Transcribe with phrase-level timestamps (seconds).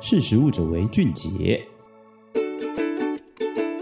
[0.00, 1.66] 识食物者为俊杰。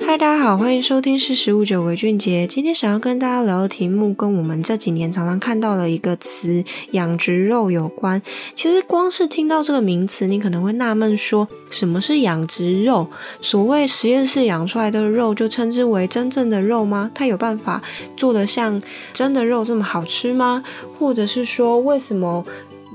[0.01, 2.47] 嗨，大家好，欢迎收听《识食物者为俊杰》。
[2.51, 8.23] 今天想要跟大家聊的题目，跟我们这几年常常看到的一个词——养殖肉有关。
[8.55, 13.09] 其实，光是听到这个名词，你可能会纳闷说，什么是养殖肉？
[13.43, 17.11] 所谓实验室养出来的肉，就称之为真正的肉吗？
[17.15, 17.83] 它有办法
[18.17, 18.81] 做得像
[19.13, 20.65] 真的肉这么好吃吗？
[20.99, 22.47] 或者是说，为什么？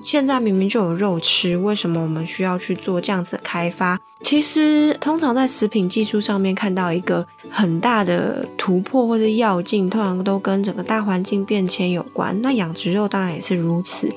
[0.04, 4.00] 现在明明就有肉吃，为什么我们需要去做这样子的开发？
[4.22, 12.40] 其实，通常在食品技术上面看到一个很大的突破或者要进，通常都跟整个大环境变迁有关。
[12.42, 14.12] 那养殖肉当然也是如此。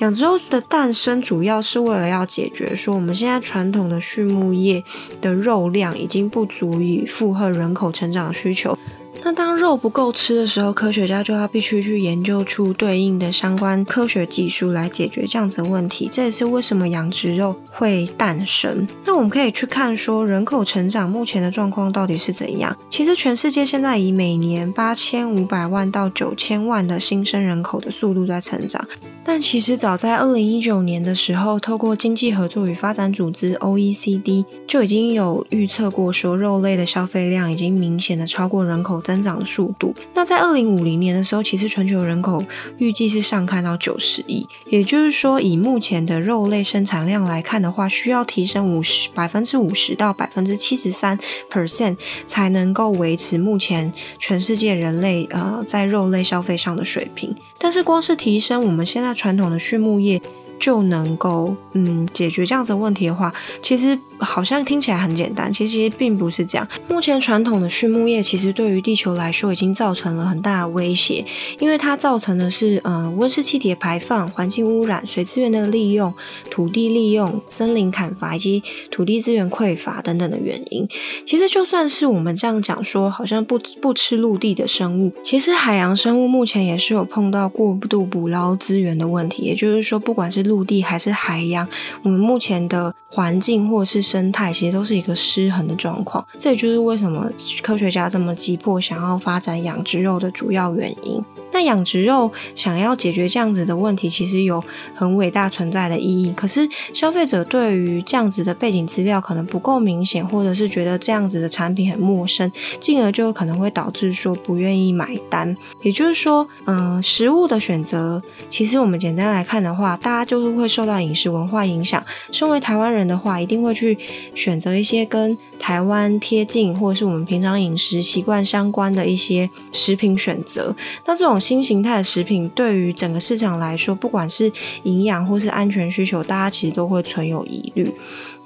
[0.00, 4.82] 养殖肉的诞生主要是为了要解决说，我们现在传统的畜牧业
[5.20, 8.76] 的肉量已经不足以负荷人口成长需求。
[9.22, 16.08] 那肉不够吃的时候，科学家就要必须去研究出对应的相关科学技术来解决这样子的问题。
[16.12, 18.86] 这也是为什么养殖肉会诞生。
[19.04, 22.76] 那我们可以去看说，人口成长目前的状况到底是怎样？
[22.90, 28.86] 其实全世界现在以每年八千五百万到九千万的新生人口的速度在成长。
[29.26, 39.94] 但其实早在二零一九年的时候，透过经济合作与发展组织 OECD 就已经有预测过说，肉类的消费量已经明显的超过人口增长速度。
[40.14, 42.44] 那在二零五零年的时候，其实全球人口
[42.78, 51.18] 预计是上看到九十亿，也就是说，以目前的肉类生产量来看的话，需要提升五十百分之五十到百分之七十三
[51.50, 57.34] percent 才能够维持目前全世界人类呃在肉类消费上的水平。
[57.58, 59.14] 但是光是提升我们现在。
[59.14, 60.20] 传统的畜牧业
[60.64, 63.98] 就能够嗯解决这样子的问题的话，其实。
[64.20, 66.66] 好像听起来很简单，其实并不是这样。
[66.88, 71.22] 目前传统的畜牧业其实对于地球来说已经造成了很大的威胁，
[71.58, 76.14] 因为它造成的是呃温室气体的排放、环境污染、水资源的利用、
[76.48, 80.88] 土地利用、森林砍伐以及土地资源匮乏等等的原因。
[81.26, 89.42] 其实就算是我们这样讲说，好像不不吃陆地的生物，其实海洋生物目前也是有碰到过度捕捞资源的问题。
[89.42, 91.68] 也就是说，不管是陆陆地还是海洋，
[92.02, 97.28] 我们目前的环境或是生态其实都是一个失衡的状况，这也就是为什么
[97.60, 101.22] 科学家这么急迫想要发展养殖肉的主要原因。
[101.52, 106.32] 那养殖肉想要解决这样子的问题，其实有很伟大存在的意义。
[106.32, 112.50] 可是消费者对于这样子的背景资料可能不够明显，或者是觉得这样子的产品很陌生，
[112.80, 115.56] 进而就可能会导致说不愿意买单。
[115.82, 122.04] 也就是说，嗯、呃，食物的选择，其实我们简单来看的话，大家就就是会受到饮食文化影响。
[122.32, 123.96] 身为台湾人的话，一定会去
[124.34, 130.74] 选择一些跟台湾贴近，或者是我们平常饮食习惯相关的一些食品选择。
[131.06, 131.40] 那这种。
[131.44, 134.50] 新形态的食品对于整个市场来说，不管是
[134.84, 137.92] 营养或是安全需求，大家其实都会存有疑虑。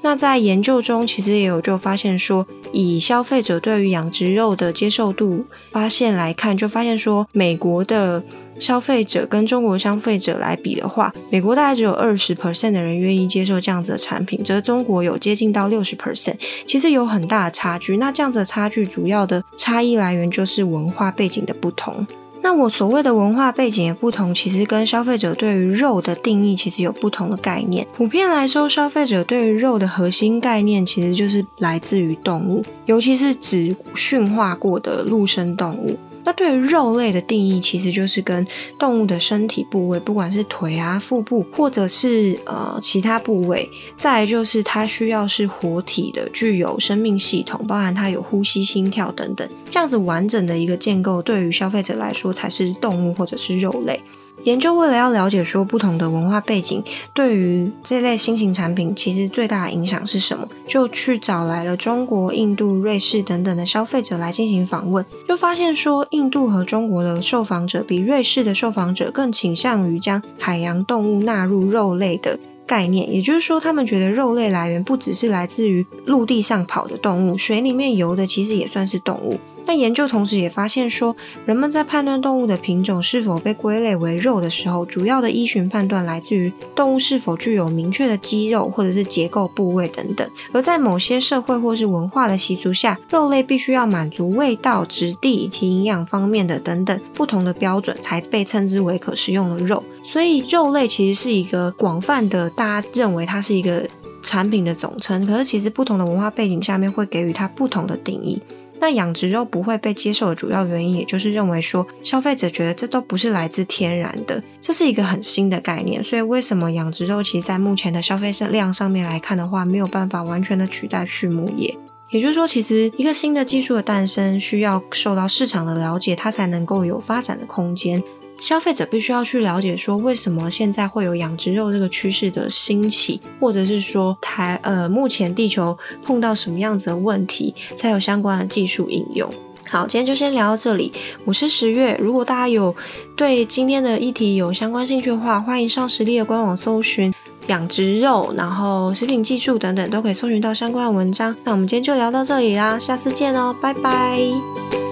[0.01, 8.23] 那在研究中，其实也有就发现说，以消费者对于养殖肉的接受度发现来看，就发现说，美国的
[8.61, 17.97] 消费者跟中国消费者来比的话，美国大概只有二十 percent 的人愿意接受这样子的产品，则中国有接近到六十 percent，其实有很大的差距。
[17.97, 22.07] 那这样子的差距，主要的差异来源就是文化背景的不同。
[22.43, 27.87] 那我所谓的文化背景也不同，其实跟消费者对于肉的定义其实有不同的概念。
[27.95, 35.99] 普遍来说，消费者对于肉的核心概念其实就是来自于动物，尤其是指驯化过的陆生动物。
[36.29, 38.47] 那对于肉类的定义，其实就是跟
[38.79, 43.67] 动物的身体部位，不管是腿啊、腹部，或者是呃其他部位，
[43.97, 53.99] 再来就是它需要是活体的，具有生命系统，包含它有呼吸、心跳等等，这样子完整的一个建构，对于消费者来说才是动物或者是肉类。
[54.45, 56.83] 研究为了要了解说不同的文化背景
[57.13, 72.39] 对于这类新型产品其实最大的影响是什么，就去找来了中国、印度、瑞士等等的消费者来进行访问，就发现说印度和中国的受访者比瑞士的受访者更倾向于将海洋动物纳入肉类的
[72.69, 79.39] 概念，也就是说，他们觉得肉类来源不只是来自于陆地上跑的动物，水里面游的其实也算是动物。
[79.65, 81.15] 那研究同时也发现说，
[81.45, 90.27] 人们在判断动物的品种是否被归类为肉的时候，主要的依循判断来自于动物是否具有明确的肌肉或者是结构部位等等。
[90.53, 99.83] 而在某些社会或是文化的习俗下，肉类必须要满足味道、质地以及营养方面的等等不同的标准，才被称之为可食用的肉。
[100.03, 102.51] 所以，肉类其实是一个广泛的。
[102.59, 103.89] 大家认为它是一个
[104.21, 108.43] 产品的总称，可是其实不同的文化背景下面会给予它不同的定义。
[108.81, 116.03] 那养殖肉不会被接受的主要原因，也就是认为说消费者觉得这都不是来自天然的，这是一个很新的概念。
[116.03, 121.77] 所以为什么养殖肉其实在目前的消费量上面来看的话，没有办法完全的取代畜牧业？
[122.11, 128.03] 也就是说，其实一个新的技术的诞生，需要受到市场的了解，它才能够有发展的空间。
[128.39, 139.29] 消费者必须要去了解说，为什么现在会有养殖肉这个趋势的兴起，或者是说台呃目前地球碰到什么样子的问题，才有相关的技术应用。
[139.67, 140.93] 好，今天就先聊到这里。
[141.27, 142.75] 我是十月，如果大家有
[143.15, 147.13] 对今天的议题有相关兴趣的话，欢迎上实力的官网搜寻
[147.49, 151.37] 养殖肉，然后食品技术等等都可以搜寻到相关的文章。
[151.45, 154.88] 那我们今天就聊到这里啦，下次见哦，拜拜。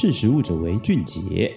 [0.00, 1.52] 识时务者为俊杰。